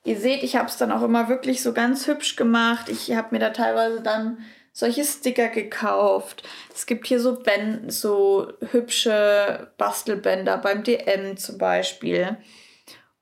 Ihr 0.05 0.19
seht, 0.19 0.43
ich 0.43 0.57
habe 0.57 0.69
es 0.69 0.77
dann 0.77 0.93
auch 0.93 1.03
immer 1.03 1.29
wirklich 1.29 1.63
so 1.63 1.73
ganz 1.73 2.07
hübsch 2.07 2.37
gemacht. 2.37 2.89
Ich 2.89 3.13
habe 3.15 3.29
mir 3.33 3.39
da 3.39 3.51
teilweise 3.51 4.01
dann 4.01 4.39
solche 4.73 5.05
Sticker 5.05 5.49
gekauft. 5.49 6.43
Es 6.75 6.87
gibt 6.87 7.07
hier 7.07 7.21
so, 7.21 7.37
Bänd, 7.37 7.93
so 7.93 8.53
hübsche 8.73 9.73
Bastelbänder 9.79 10.59
beim 10.59 10.83
DM 10.83 11.37
zum 11.37 11.59
Beispiel. 11.59 12.37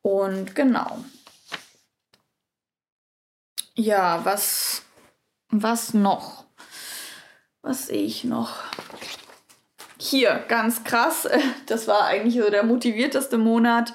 Und 0.00 0.54
genau. 0.54 1.04
Ja, 3.74 4.20
was, 4.24 4.82
was 5.52 5.94
noch? 5.94 6.44
Was 7.60 7.86
sehe 7.86 8.02
ich 8.02 8.24
noch? 8.24 8.56
Hier, 9.98 10.44
ganz 10.48 10.82
krass. 10.82 11.28
Das 11.66 11.86
war 11.86 12.04
eigentlich 12.04 12.42
so 12.42 12.50
der 12.50 12.64
motivierteste 12.64 13.38
Monat. 13.38 13.92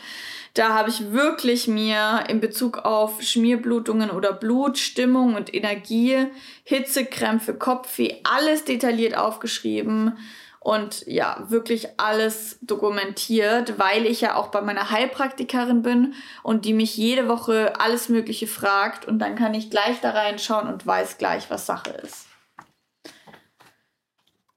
Da 0.54 0.70
habe 0.74 0.90
ich 0.90 1.12
wirklich 1.12 1.68
mir 1.68 2.24
in 2.30 2.40
Bezug 2.40 2.80
auf 2.80 3.22
Schmierblutungen 3.22 4.10
oder 4.10 4.34
Blut, 4.34 4.78
Stimmung 4.78 5.36
und 5.36 5.54
Energie, 5.54 6.28
Hitzekrämpfe, 6.64 7.54
Kopfweh, 7.54 8.16
alles 8.24 8.64
detailliert 8.64 9.16
aufgeschrieben 9.16 10.18
und 10.60 11.06
ja, 11.08 11.46
wirklich 11.50 12.00
alles 12.00 12.58
dokumentiert, 12.62 13.80
weil 13.80 14.06
ich 14.06 14.22
ja 14.22 14.36
auch 14.36 14.48
bei 14.48 14.62
meiner 14.62 14.92
Heilpraktikerin 14.92 15.82
bin 15.82 16.14
und 16.44 16.66
die 16.66 16.74
mich 16.74 16.98
jede 16.98 17.28
Woche 17.28 17.80
alles 17.80 18.10
Mögliche 18.10 18.48
fragt 18.48 19.06
und 19.06 19.20
dann 19.20 19.36
kann 19.36 19.54
ich 19.54 19.70
gleich 19.70 20.02
da 20.02 20.12
reinschauen 20.12 20.68
und 20.68 20.86
weiß 20.86 21.18
gleich, 21.18 21.50
was 21.50 21.66
Sache 21.66 21.92
ist. 21.92 22.28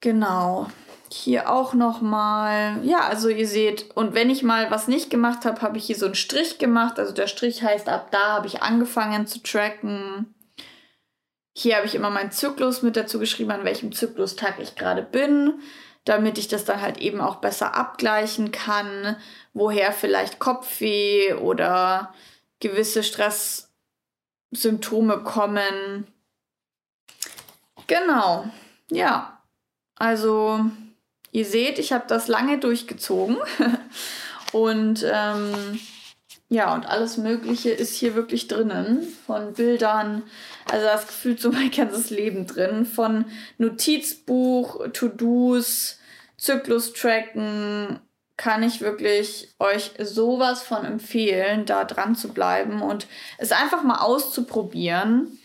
Genau 0.00 0.66
hier 1.12 1.50
auch 1.50 1.74
noch 1.74 2.00
mal. 2.00 2.80
Ja, 2.84 3.00
also 3.08 3.28
ihr 3.28 3.46
seht, 3.46 3.90
und 3.96 4.14
wenn 4.14 4.30
ich 4.30 4.42
mal 4.42 4.70
was 4.70 4.88
nicht 4.88 5.10
gemacht 5.10 5.44
habe, 5.44 5.60
habe 5.60 5.76
ich 5.76 5.84
hier 5.86 5.96
so 5.96 6.06
einen 6.06 6.14
Strich 6.14 6.58
gemacht. 6.58 6.98
Also 6.98 7.12
der 7.12 7.26
Strich 7.26 7.62
heißt, 7.62 7.88
ab 7.88 8.08
da 8.10 8.34
habe 8.34 8.46
ich 8.46 8.62
angefangen 8.62 9.26
zu 9.26 9.42
tracken. 9.42 10.34
Hier 11.52 11.76
habe 11.76 11.86
ich 11.86 11.94
immer 11.94 12.10
meinen 12.10 12.30
Zyklus 12.30 12.82
mit 12.82 12.96
dazu 12.96 13.18
geschrieben, 13.18 13.50
an 13.50 13.64
welchem 13.64 13.92
Zyklustag 13.92 14.54
ich 14.60 14.76
gerade 14.76 15.02
bin, 15.02 15.60
damit 16.04 16.38
ich 16.38 16.48
das 16.48 16.64
dann 16.64 16.80
halt 16.80 16.98
eben 16.98 17.20
auch 17.20 17.36
besser 17.36 17.74
abgleichen 17.74 18.50
kann, 18.52 19.16
woher 19.52 19.92
vielleicht 19.92 20.38
Kopfweh 20.38 21.34
oder 21.34 22.14
gewisse 22.60 23.02
Stresssymptome 23.02 25.22
kommen. 25.22 26.06
Genau, 27.86 28.48
ja. 28.90 29.42
Also 29.96 30.64
Ihr 31.32 31.44
seht, 31.44 31.78
ich 31.78 31.92
habe 31.92 32.04
das 32.08 32.28
lange 32.28 32.58
durchgezogen. 32.58 33.36
und 34.52 35.04
ähm, 35.08 35.80
ja, 36.52 36.74
und 36.74 36.84
alles 36.84 37.16
Mögliche 37.16 37.70
ist 37.70 37.94
hier 37.94 38.16
wirklich 38.16 38.48
drinnen. 38.48 39.06
Von 39.24 39.52
Bildern, 39.54 40.24
also 40.68 40.84
das 40.84 41.06
Gefühl 41.06 41.38
so 41.38 41.52
mein 41.52 41.70
ganzes 41.70 42.10
Leben 42.10 42.46
drin. 42.48 42.84
Von 42.84 43.24
Notizbuch, 43.58 44.88
To-Dos, 44.92 45.98
Zyklus-Tracken, 46.36 48.00
kann 48.36 48.64
ich 48.64 48.80
wirklich 48.80 49.54
euch 49.60 49.92
sowas 50.02 50.62
von 50.62 50.84
empfehlen, 50.84 51.66
da 51.66 51.84
dran 51.84 52.16
zu 52.16 52.30
bleiben 52.30 52.82
und 52.82 53.06
es 53.38 53.52
einfach 53.52 53.84
mal 53.84 53.98
auszuprobieren. 53.98 55.38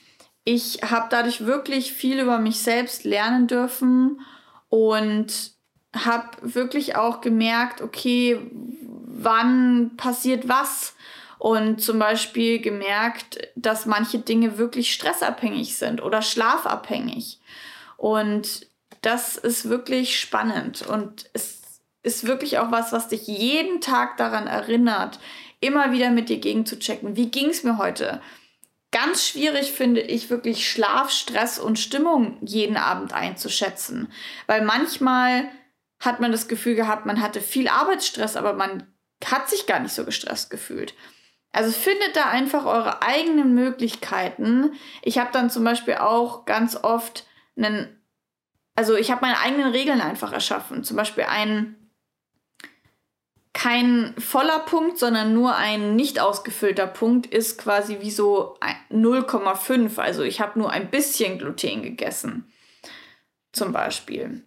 Ich 0.43 0.79
habe 0.89 1.07
dadurch 1.11 1.45
wirklich 1.45 1.93
viel 1.93 2.19
über 2.19 2.39
mich 2.39 2.59
selbst 2.59 3.03
lernen 3.03 3.47
dürfen 3.47 4.21
und 4.69 5.51
habe 5.93 6.29
wirklich 6.41 6.95
auch 6.95 7.21
gemerkt, 7.21 7.81
okay, 7.81 8.39
wann 9.25 9.97
passiert 9.97 10.47
was? 10.47 10.95
Und 11.37 11.81
zum 11.81 11.99
Beispiel 11.99 12.59
gemerkt, 12.59 13.39
dass 13.55 13.85
manche 13.85 14.19
Dinge 14.19 14.57
wirklich 14.57 14.93
stressabhängig 14.93 15.77
sind 15.77 16.01
oder 16.01 16.21
schlafabhängig. 16.21 17.39
Und 17.97 18.67
das 19.01 19.35
ist 19.35 19.69
wirklich 19.69 20.19
spannend 20.19 20.81
und 20.81 21.29
es 21.33 21.61
ist 22.01 22.25
wirklich 22.25 22.57
auch 22.59 22.71
was, 22.71 22.91
was 22.91 23.09
dich 23.09 23.27
jeden 23.27 23.81
Tag 23.81 24.17
daran 24.17 24.47
erinnert, 24.47 25.19
immer 25.59 25.91
wieder 25.91 26.09
mit 26.09 26.29
dir 26.29 26.37
gegen 26.39 26.65
zu 26.65 26.79
checken. 26.79 27.15
Wie 27.15 27.29
ging 27.29 27.49
es 27.49 27.63
mir 27.63 27.77
heute? 27.77 28.21
Ganz 28.91 29.27
schwierig 29.27 29.73
finde 29.73 30.01
ich 30.01 30.29
wirklich 30.29 30.69
Schlaf, 30.69 31.11
Stress 31.11 31.59
und 31.59 31.79
Stimmung 31.79 32.37
jeden 32.41 32.77
Abend 32.77 33.13
einzuschätzen, 33.13 34.11
weil 34.47 34.63
manchmal 34.63 35.49
hat 35.99 36.19
man 36.19 36.31
das 36.31 36.47
Gefühl 36.47 36.75
gehabt, 36.75 37.05
man 37.05 37.21
hatte 37.21 37.41
viel 37.41 37.67
Arbeitsstress, 37.67 38.35
aber 38.35 38.53
man 38.53 38.87
hat 39.31 39.49
sich 39.49 39.65
gar 39.65 39.79
nicht 39.79 39.93
so 39.93 40.05
gestresst 40.05 40.49
gefühlt. 40.49 40.93
Also 41.51 41.71
findet 41.71 42.15
da 42.15 42.25
einfach 42.25 42.65
eure 42.65 43.01
eigenen 43.01 43.53
Möglichkeiten. 43.53 44.73
Ich 45.01 45.17
habe 45.17 45.31
dann 45.31 45.49
zum 45.49 45.63
Beispiel 45.63 45.95
auch 45.95 46.45
ganz 46.45 46.75
oft 46.75 47.25
einen, 47.55 48.01
also 48.75 48.95
ich 48.95 49.09
habe 49.09 49.21
meine 49.21 49.39
eigenen 49.39 49.71
Regeln 49.71 50.01
einfach 50.01 50.33
erschaffen. 50.33 50.83
Zum 50.83 50.97
Beispiel 50.97 51.23
ein 51.23 51.77
kein 53.53 54.13
voller 54.17 54.59
Punkt, 54.59 54.99
sondern 54.99 55.33
nur 55.33 55.55
ein 55.55 55.95
nicht 55.95 56.19
ausgefüllter 56.19 56.87
Punkt 56.87 57.25
ist 57.25 57.57
quasi 57.57 58.01
wie 58.01 58.11
so 58.11 58.57
0,5. 58.91 59.97
Also 59.97 60.23
ich 60.23 60.41
habe 60.41 60.59
nur 60.59 60.71
ein 60.71 60.91
bisschen 60.91 61.37
Gluten 61.37 61.81
gegessen. 61.81 62.51
Zum 63.53 63.71
Beispiel. 63.71 64.43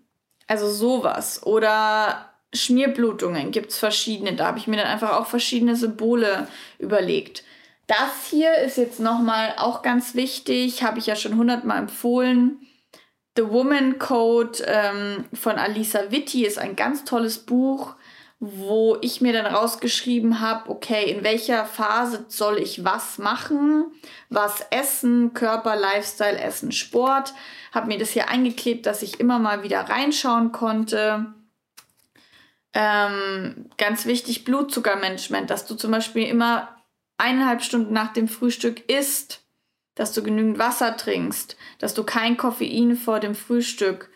Also 0.47 0.69
sowas. 0.69 1.43
Oder 1.47 2.28
Schmierblutungen 2.55 3.51
gibt 3.51 3.71
es 3.71 3.79
verschiedene. 3.79 4.35
Da 4.35 4.47
habe 4.47 4.59
ich 4.59 4.67
mir 4.67 4.77
dann 4.77 4.87
einfach 4.87 5.19
auch 5.19 5.27
verschiedene 5.27 5.77
Symbole 5.77 6.49
überlegt. 6.79 7.45
Das 7.87 8.27
hier 8.31 8.55
ist 8.57 8.77
jetzt 8.77 9.01
nochmal 9.01 9.55
auch 9.57 9.83
ganz 9.83 10.15
wichtig, 10.15 10.83
habe 10.83 10.99
ich 10.99 11.07
ja 11.07 11.17
schon 11.17 11.37
hundertmal 11.37 11.79
empfohlen. 11.79 12.59
The 13.37 13.49
Woman 13.49 13.99
Code 13.99 14.59
ähm, 14.67 15.25
von 15.33 15.57
Alisa 15.57 16.11
Witti 16.11 16.45
ist 16.45 16.59
ein 16.59 16.77
ganz 16.77 17.05
tolles 17.05 17.39
Buch, 17.39 17.95
wo 18.41 18.99
ich 19.01 19.21
mir 19.21 19.33
dann 19.33 19.47
rausgeschrieben 19.47 20.41
habe, 20.41 20.71
okay, 20.71 21.11
in 21.11 21.25
welcher 21.25 21.65
Phase 21.65 22.25
soll 22.29 22.59
ich 22.59 22.85
was 22.85 23.19
machen, 23.19 23.87
was 24.29 24.67
essen, 24.71 25.35
Körper, 25.35 25.77
Lifestyle, 25.77 26.39
Essen, 26.39 26.73
Sport 26.73 27.33
habe 27.73 27.89
mir 27.89 27.99
das 27.99 28.11
hier 28.11 28.29
eingeklebt, 28.29 28.87
dass 28.87 29.03
ich 29.03 29.21
immer 29.21 29.39
mal 29.39 29.63
wieder 29.63 29.81
reinschauen 29.81 30.53
konnte. 30.53 31.35
Ähm, 32.75 33.71
ganz 33.79 34.07
wichtig, 34.07 34.45
Blutzuckermanagement, 34.45 35.51
dass 35.51 35.67
du 35.67 35.75
zum 35.75 35.91
Beispiel 35.91 36.27
immer 36.27 36.77
eineinhalb 37.17 37.63
Stunden 37.63 37.93
nach 37.93 38.13
dem 38.13 38.29
Frühstück 38.29 38.89
isst, 38.89 39.43
dass 39.95 40.13
du 40.13 40.23
genügend 40.23 40.59
Wasser 40.59 40.97
trinkst, 40.97 41.57
dass 41.79 41.95
du 41.95 42.05
kein 42.05 42.37
Koffein 42.37 42.97
vor 42.97 43.21
dem 43.21 43.35
Frühstück 43.35 44.11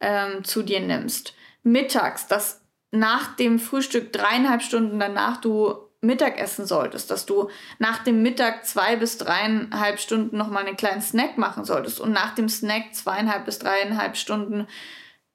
ähm, 0.00 0.44
zu 0.44 0.62
dir 0.62 0.80
nimmst. 0.80 1.34
Mittags, 1.62 2.26
dass 2.26 2.62
nach 2.90 3.36
dem 3.36 3.58
Frühstück 3.58 4.12
dreieinhalb 4.12 4.62
Stunden 4.62 4.98
danach 4.98 5.38
du 5.38 5.86
Mittagessen 6.00 6.66
solltest, 6.66 7.10
dass 7.10 7.26
du 7.26 7.50
nach 7.78 7.98
dem 8.04 8.22
Mittag 8.22 8.64
zwei 8.64 8.96
bis 8.96 9.18
dreieinhalb 9.18 9.98
Stunden 9.98 10.36
nochmal 10.36 10.66
einen 10.66 10.76
kleinen 10.76 11.02
Snack 11.02 11.36
machen 11.36 11.64
solltest 11.64 12.00
und 12.00 12.12
nach 12.12 12.34
dem 12.34 12.48
Snack 12.48 12.94
zweieinhalb 12.94 13.44
bis 13.44 13.58
dreieinhalb 13.58 14.16
Stunden 14.16 14.66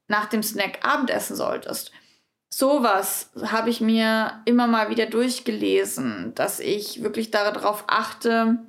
nach 0.07 0.25
dem 0.25 0.43
Snack 0.43 0.79
Abendessen 0.83 1.35
solltest. 1.35 1.91
Sowas 2.53 3.29
habe 3.43 3.69
ich 3.69 3.81
mir 3.81 4.41
immer 4.45 4.67
mal 4.67 4.89
wieder 4.89 5.05
durchgelesen, 5.07 6.33
dass 6.35 6.59
ich 6.59 7.01
wirklich 7.01 7.31
darauf 7.31 7.85
achte, 7.87 8.59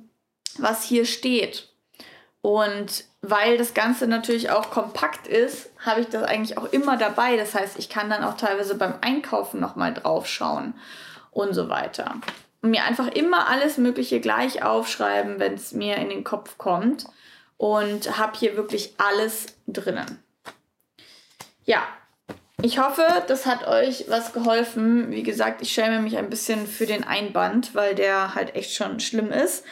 was 0.57 0.83
hier 0.83 1.05
steht. 1.05 1.69
Und 2.41 3.05
weil 3.21 3.57
das 3.57 3.73
Ganze 3.73 4.07
natürlich 4.07 4.49
auch 4.49 4.69
kompakt 4.69 5.27
ist, 5.27 5.69
habe 5.79 6.01
ich 6.01 6.07
das 6.07 6.23
eigentlich 6.23 6.57
auch 6.57 6.71
immer 6.73 6.97
dabei. 6.97 7.37
Das 7.37 7.55
heißt, 7.55 7.79
ich 7.79 7.89
kann 7.89 8.09
dann 8.09 8.23
auch 8.23 8.35
teilweise 8.35 8.75
beim 8.75 8.95
Einkaufen 9.01 9.59
nochmal 9.59 9.93
drauf 9.93 10.27
schauen 10.27 10.73
und 11.31 11.53
so 11.53 11.69
weiter. 11.69 12.15
Und 12.61 12.71
mir 12.71 12.83
einfach 12.83 13.07
immer 13.07 13.47
alles 13.47 13.77
Mögliche 13.77 14.19
gleich 14.19 14.63
aufschreiben, 14.63 15.39
wenn 15.39 15.53
es 15.53 15.71
mir 15.71 15.97
in 15.97 16.09
den 16.09 16.23
Kopf 16.23 16.57
kommt. 16.57 17.05
Und 17.57 18.17
habe 18.17 18.37
hier 18.37 18.57
wirklich 18.57 18.95
alles 18.97 19.45
drinnen. 19.67 20.21
Ja, 21.63 21.83
ich 22.61 22.79
hoffe, 22.79 23.03
das 23.27 23.45
hat 23.45 23.67
euch 23.67 24.05
was 24.09 24.31
geholfen. 24.31 25.11
Wie 25.11 25.23
gesagt, 25.23 25.61
ich 25.61 25.71
schäme 25.71 26.01
mich 26.01 26.17
ein 26.17 26.29
bisschen 26.29 26.67
für 26.67 26.85
den 26.85 27.03
Einband, 27.03 27.73
weil 27.75 27.95
der 27.95 28.35
halt 28.35 28.55
echt 28.55 28.73
schon 28.73 28.99
schlimm 28.99 29.31
ist. 29.31 29.63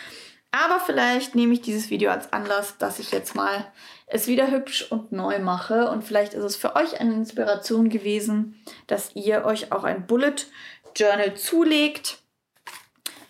Aber 0.52 0.82
vielleicht 0.82 1.34
nehme 1.34 1.54
ich 1.54 1.62
dieses 1.62 1.90
Video 1.90 2.12
als 2.12 2.34
Anlass, 2.34 2.78
dass 2.78 3.00
ich 3.00 3.12
jetzt 3.12 3.36
mal 3.36 3.72
es 4.08 4.28
wieder 4.28 4.52
hübsch 4.52 4.92
und 4.92 5.14
neu 5.14 5.40
mache. 5.40 5.90
Und 5.90 6.04
vielleicht 6.04 6.34
ist 6.34 6.44
es 6.44 6.58
für 6.58 6.76
euch 6.76 7.00
eine 7.00 7.14
Inspiration 7.14 7.90
gewesen, 7.90 8.62
dass 8.88 9.16
ihr 9.16 9.46
euch 9.46 9.72
auch 9.72 9.86
ein 9.86 10.08
Bullet 10.08 10.36
Journal 10.96 11.36
zulegt. 11.36 12.18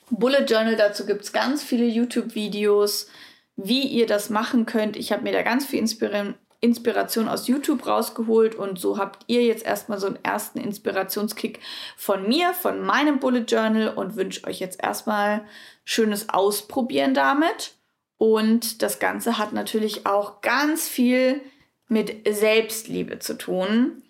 Bullet 0.10 0.46
Journal, 0.46 0.76
dazu 0.76 1.06
gibt 1.06 1.22
es 1.22 1.32
ganz 1.32 1.62
viele 1.62 1.86
YouTube-Videos, 1.86 3.08
wie 3.56 3.84
ihr 3.84 4.08
das 4.08 4.32
machen 4.32 4.66
könnt. 4.66 4.98
Ich 4.98 5.12
habe 5.12 5.22
mir 5.22 5.32
da 5.32 5.44
ganz 5.44 5.68
viel 5.68 5.80
Inspir 5.80 6.36
Inspiration 6.62 7.28
aus 7.28 7.48
YouTube 7.48 7.86
rausgeholt 7.88 8.54
und 8.54 8.80
so 8.80 9.00
habt 9.00 9.24
ihr 9.28 9.44
jetzt 9.44 9.66
erstmal 9.66 10.00
so 10.00 10.08
einen 10.08 10.24
ersten 10.24 10.60
Inspirationskick 10.60 11.60
von 11.98 12.28
mir, 12.28 12.54
von 12.54 12.86
meinem 12.86 13.20
Bullet 13.20 13.46
Journal 13.48 13.90
und 13.90 14.16
wünsche 14.16 14.46
euch 14.46 14.60
jetzt 14.60 14.82
erstmal 14.82 15.44
schönes 15.84 16.30
Ausprobieren 16.30 17.16
damit. 17.16 17.74
Und 18.18 18.84
das 18.84 19.00
Ganze 19.00 19.40
hat 19.40 19.54
natürlich 19.54 20.06
auch 20.06 20.42
ganz 20.42 20.88
viel 20.88 21.42
mit 21.88 22.28
Selbstliebe 22.30 23.18
zu 23.18 23.38
tun. 23.38 24.01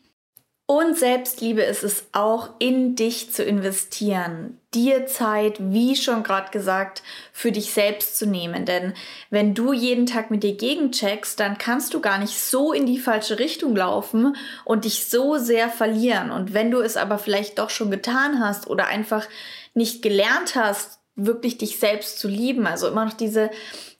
Und 0.74 0.98
Selbstliebe 0.98 1.64
ist 1.64 1.84
es 1.84 2.06
auch, 2.14 2.52
in 2.60 2.96
dich 2.96 3.34
zu 3.34 3.44
investieren, 3.44 4.58
dir 4.74 5.06
Zeit, 5.06 5.58
wie 5.60 5.98
schon 5.98 6.24
gerade 6.24 6.50
gesagt, 6.50 7.04
für 7.34 7.52
dich 7.52 7.74
selbst 7.74 8.18
zu 8.18 8.26
nehmen. 8.26 8.64
Denn 8.64 8.94
wenn 9.30 9.54
du 9.54 9.74
jeden 9.74 10.06
Tag 10.06 10.32
mit 10.32 10.44
dir 10.44 10.56
gegencheckst, 10.56 11.38
dann 11.38 11.58
kannst 11.58 11.94
du 11.94 12.00
gar 12.00 12.20
nicht 12.20 12.40
so 12.40 12.72
in 12.72 12.86
die 12.86 13.00
falsche 13.00 13.38
Richtung 13.38 13.76
laufen 13.76 14.38
und 14.64 14.86
dich 14.86 15.10
so 15.10 15.38
sehr 15.38 15.68
verlieren. 15.68 16.32
Und 16.32 16.54
wenn 16.54 16.72
du 16.72 16.80
es 16.80 16.96
aber 16.96 17.18
vielleicht 17.18 17.60
doch 17.60 17.70
schon 17.70 17.92
getan 17.92 18.40
hast 18.40 18.68
oder 18.68 18.88
einfach 18.88 19.28
nicht 19.74 20.02
gelernt 20.02 20.56
hast, 20.56 21.00
wirklich 21.18 21.58
dich 21.58 21.80
selbst 21.80 22.18
zu 22.18 22.30
lieben, 22.30 22.66
also 22.66 22.88
immer 22.88 23.04
noch 23.04 23.14
diese 23.14 23.50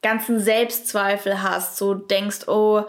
ganzen 0.02 0.40
Selbstzweifel 0.40 1.44
hast, 1.44 1.76
so 1.76 1.96
denkst, 1.96 2.48
oh, 2.48 2.86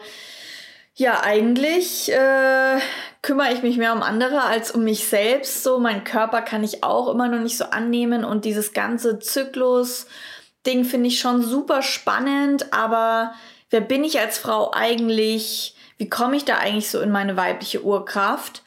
ja, 0.94 1.22
eigentlich 1.22 2.12
äh, 2.12 2.78
kümmere 3.22 3.52
ich 3.52 3.62
mich 3.62 3.78
mehr 3.78 3.92
um 3.94 4.02
andere 4.02 4.42
als 4.42 4.70
um 4.70 4.84
mich 4.84 5.06
selbst. 5.06 5.62
So, 5.62 5.78
mein 5.78 6.04
Körper 6.04 6.42
kann 6.42 6.62
ich 6.62 6.84
auch 6.84 7.08
immer 7.08 7.28
noch 7.28 7.40
nicht 7.40 7.56
so 7.56 7.64
annehmen 7.64 8.24
und 8.24 8.44
dieses 8.44 8.72
ganze 8.72 9.18
Zyklus-Ding 9.18 10.84
finde 10.84 11.08
ich 11.08 11.18
schon 11.18 11.42
super 11.42 11.82
spannend. 11.82 12.72
Aber 12.72 13.32
wer 13.70 13.80
bin 13.80 14.04
ich 14.04 14.20
als 14.20 14.38
Frau 14.38 14.72
eigentlich? 14.74 15.74
Wie 15.96 16.10
komme 16.10 16.36
ich 16.36 16.44
da 16.44 16.58
eigentlich 16.58 16.90
so 16.90 17.00
in 17.00 17.10
meine 17.10 17.36
weibliche 17.36 17.82
Urkraft? 17.82 18.62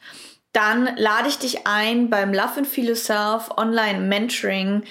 Dann 0.52 0.96
lade 0.96 1.28
ich 1.28 1.38
dich 1.38 1.66
ein 1.66 2.10
beim 2.10 2.32
Love 2.32 2.58
and 2.58 2.66
Feel 2.66 2.86
Yourself 2.86 3.50
Online 3.56 4.00
Mentoring 4.00 4.84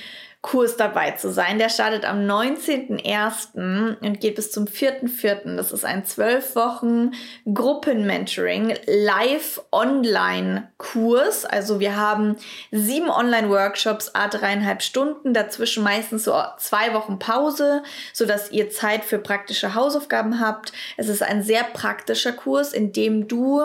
Kurs 0.46 0.78
dabei 0.78 1.12
zu 1.12 1.34
sein. 1.34 1.58
Der 1.58 1.70
startet 1.70 2.06
am 2.06 2.20
19.01. 2.20 3.98
und 4.00 4.20
geht 4.20 4.36
bis 4.36 4.52
zum 4.52 4.66
4.04. 4.66 5.56
Das 5.56 5.72
ist 5.72 5.84
ein 5.84 6.06
zwölf 6.06 6.56
Wochen 6.56 7.14
Gruppenmentoring 7.52 8.76
Live-Online-Kurs. 8.86 11.46
Also 11.46 11.80
wir 11.80 11.98
haben 11.98 12.36
sieben 12.72 13.10
Online-Workshops, 13.10 14.14
a 14.14 14.28
dreieinhalb 14.28 14.84
Stunden, 14.84 15.34
dazwischen 15.34 15.84
meistens 15.84 16.26
so 16.26 16.40
zwei 16.60 16.94
Wochen 16.94 17.18
Pause, 17.18 17.82
sodass 18.14 18.52
ihr 18.52 18.70
Zeit 18.70 19.04
für 19.04 19.18
praktische 19.18 19.74
Hausaufgaben 19.74 20.40
habt. 20.40 20.74
Es 20.96 21.10
ist 21.10 21.24
ein 21.24 21.42
sehr 21.42 21.64
praktischer 21.64 22.34
Kurs, 22.34 22.72
in 22.72 22.94
dem 22.94 23.28
du 23.28 23.64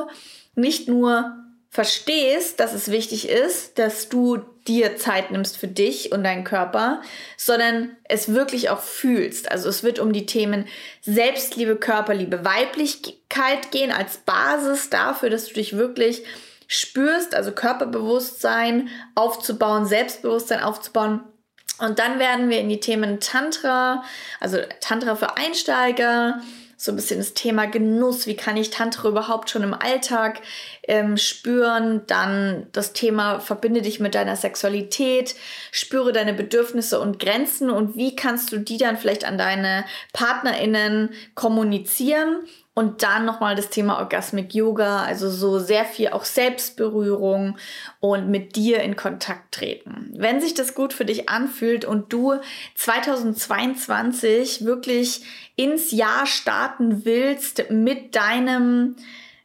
nicht 0.55 0.89
nur 0.89 1.35
verstehst, 1.71 2.59
dass 2.59 2.73
es 2.73 2.91
wichtig 2.91 3.29
ist, 3.29 3.79
dass 3.79 4.09
du 4.09 4.39
dir 4.67 4.97
Zeit 4.97 5.31
nimmst 5.31 5.57
für 5.57 5.69
dich 5.69 6.11
und 6.11 6.25
deinen 6.25 6.43
Körper, 6.43 7.01
sondern 7.37 7.97
es 8.05 8.35
wirklich 8.35 8.71
auch 8.71 8.81
fühlst. 8.81 9.51
Also 9.51 9.69
es 9.69 9.85
wird 9.85 10.01
um 10.01 10.13
die 10.13 10.27
Themen 10.27 10.67
Selbstliebe, 11.01 11.77
Körperliebe, 11.77 12.45
Weiblichkeit 12.45 13.71
gehen 13.71 13.93
als 13.93 14.19
Basis 14.19 14.91
dafür, 14.91 15.31
dass 15.31 15.47
du 15.47 15.55
dich 15.55 15.77
wirklich 15.77 16.25
spürst, 16.67 17.37
also 17.37 17.53
Körperbewusstsein 17.53 18.89
aufzubauen, 19.15 19.87
Selbstbewusstsein 19.87 20.63
aufzubauen. 20.63 21.21
Und 21.79 21.99
dann 22.01 22.19
werden 22.19 22.51
wir 22.51 22.59
in 22.61 22.69
die 22.69 22.81
Themen 22.81 23.21
Tantra, 23.21 24.03
also 24.41 24.59
Tantra 24.81 25.15
für 25.15 25.37
Einsteiger, 25.37 26.41
so 26.81 26.93
ein 26.93 26.97
bisschen 26.97 27.19
das 27.19 27.35
Thema 27.35 27.67
Genuss, 27.67 28.27
wie 28.27 28.37
kann 28.37 28.57
ich 28.57 28.71
Tantra 28.71 29.11
überhaupt 29.11 29.51
schon 29.51 29.63
im 29.63 29.75
Alltag 29.75 30.41
ähm, 30.89 31.19
spüren, 31.19 32.01
dann 32.07 32.69
das 32.73 32.95
Thema 32.95 33.39
verbinde 33.39 33.83
dich 33.83 34.01
mit 34.01 34.15
deiner 34.15 34.35
Sexualität, 34.35 35.35
spüre 35.73 36.15
deine 36.15 36.33
Bedürfnisse 36.33 36.99
und 36.99 37.19
Grenzen 37.19 37.69
und 37.69 37.97
wie 37.97 38.17
kannst 38.17 38.51
du 38.51 38.57
die 38.57 38.79
dann 38.79 38.97
vielleicht 38.97 39.27
an 39.27 39.37
deine 39.37 39.85
Partnerinnen 40.15 41.11
kommunizieren 41.35 42.49
und 42.75 43.03
dann 43.03 43.25
nochmal 43.25 43.57
das 43.57 43.69
Thema 43.69 43.99
Orgasmic 43.99 44.55
Yoga, 44.55 45.03
also 45.03 45.29
so 45.29 45.59
sehr 45.59 45.85
viel 45.85 46.11
auch 46.11 46.25
Selbstberührung 46.25 47.59
und 47.99 48.31
mit 48.31 48.55
dir 48.55 48.81
in 48.81 48.95
Kontakt 48.97 49.53
treten. 49.53 50.13
Wenn 50.17 50.41
sich 50.41 50.55
das 50.55 50.75
gut 50.75 50.93
für 50.93 51.05
dich 51.05 51.29
anfühlt 51.29 51.85
und 51.85 52.13
du 52.13 52.35
2022 52.77 54.65
wirklich 54.65 55.23
ins 55.57 55.91
Jahr 55.91 56.27
starten 56.27 57.05
willst 57.05 57.71
mit 57.71 58.15
deinem 58.15 58.97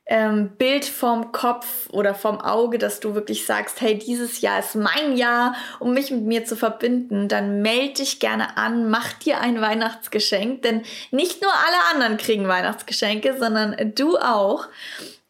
ähm, 0.07 0.51
Bild 0.57 0.85
vom 0.85 1.31
Kopf 1.31 1.89
oder 1.91 2.13
vom 2.13 2.39
Auge, 2.39 2.77
dass 2.77 2.99
du 2.99 3.15
wirklich 3.15 3.45
sagst, 3.45 3.81
hey, 3.81 3.97
dieses 3.97 4.41
Jahr 4.41 4.59
ist 4.59 4.75
mein 4.75 5.17
Jahr, 5.17 5.55
um 5.79 5.93
mich 5.93 6.11
mit 6.11 6.23
mir 6.23 6.45
zu 6.45 6.55
verbinden, 6.55 7.27
dann 7.27 7.61
melde 7.61 7.95
dich 7.95 8.19
gerne 8.19 8.57
an, 8.57 8.89
mach 8.89 9.13
dir 9.13 9.39
ein 9.39 9.61
Weihnachtsgeschenk, 9.61 10.61
denn 10.61 10.83
nicht 11.11 11.41
nur 11.41 11.51
alle 11.51 11.93
anderen 11.95 12.17
kriegen 12.17 12.47
Weihnachtsgeschenke, 12.47 13.37
sondern 13.39 13.93
du 13.95 14.17
auch. 14.17 14.67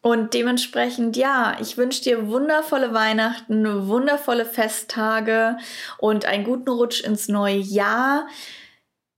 Und 0.02 0.34
dementsprechend, 0.34 1.16
ja, 1.16 1.56
ich 1.60 1.78
wünsche 1.78 2.02
dir 2.02 2.28
wundervolle 2.28 2.94
Weihnachten, 2.94 3.88
wundervolle 3.88 4.44
Festtage 4.44 5.56
und 5.98 6.26
einen 6.26 6.44
guten 6.44 6.70
Rutsch 6.70 7.00
ins 7.00 7.26
neue 7.26 7.56
Jahr 7.56 8.28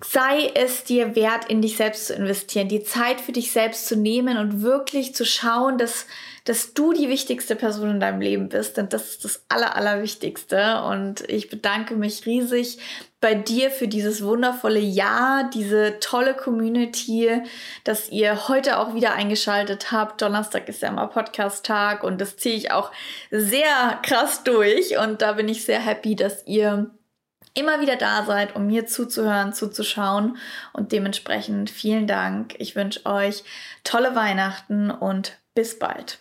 sei 0.00 0.52
es 0.54 0.84
dir 0.84 1.16
wert, 1.16 1.46
in 1.50 1.60
dich 1.60 1.76
selbst 1.76 2.06
zu 2.06 2.14
investieren, 2.14 2.68
die 2.68 2.84
Zeit 2.84 3.20
für 3.20 3.32
dich 3.32 3.50
selbst 3.50 3.88
zu 3.88 3.96
nehmen 3.96 4.38
und 4.38 4.62
wirklich 4.62 5.12
zu 5.12 5.24
schauen, 5.24 5.76
dass, 5.76 6.06
dass 6.44 6.72
du 6.72 6.92
die 6.92 7.08
wichtigste 7.08 7.56
Person 7.56 7.90
in 7.90 8.00
deinem 8.00 8.20
Leben 8.20 8.48
bist. 8.48 8.76
Denn 8.76 8.88
das 8.88 9.08
ist 9.08 9.24
das 9.24 9.42
Aller, 9.48 9.74
Allerwichtigste. 9.74 10.82
Und 10.82 11.28
ich 11.28 11.50
bedanke 11.50 11.96
mich 11.96 12.26
riesig 12.26 12.78
bei 13.20 13.34
dir 13.34 13.72
für 13.72 13.88
dieses 13.88 14.22
wundervolle 14.22 14.78
Jahr, 14.78 15.50
diese 15.52 15.98
tolle 15.98 16.34
Community, 16.34 17.42
dass 17.82 18.08
ihr 18.08 18.46
heute 18.46 18.78
auch 18.78 18.94
wieder 18.94 19.14
eingeschaltet 19.14 19.90
habt. 19.90 20.22
Donnerstag 20.22 20.68
ist 20.68 20.82
ja 20.82 20.90
immer 20.90 21.08
Podcast-Tag 21.08 22.04
und 22.04 22.20
das 22.20 22.36
ziehe 22.36 22.54
ich 22.54 22.70
auch 22.70 22.92
sehr 23.32 23.98
krass 24.04 24.44
durch. 24.44 24.96
Und 24.96 25.22
da 25.22 25.32
bin 25.32 25.48
ich 25.48 25.64
sehr 25.64 25.80
happy, 25.80 26.14
dass 26.14 26.46
ihr 26.46 26.88
immer 27.54 27.80
wieder 27.80 27.96
da 27.96 28.24
seid, 28.24 28.56
um 28.56 28.66
mir 28.66 28.86
zuzuhören, 28.86 29.52
zuzuschauen. 29.52 30.36
Und 30.72 30.92
dementsprechend 30.92 31.70
vielen 31.70 32.06
Dank. 32.06 32.54
Ich 32.58 32.76
wünsche 32.76 33.04
euch 33.06 33.44
tolle 33.84 34.14
Weihnachten 34.14 34.90
und 34.90 35.38
bis 35.54 35.78
bald. 35.78 36.18